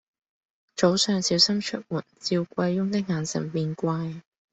[0.75, 4.23] 早上小心出門，趙貴翁的眼色便怪：